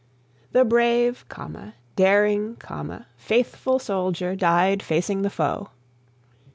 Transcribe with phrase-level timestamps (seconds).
[0.51, 1.25] "The brave,
[1.95, 2.57] daring,
[3.17, 5.69] faithful soldier died facing the foe."